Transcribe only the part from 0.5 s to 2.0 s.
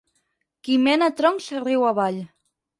Qui mena troncs riu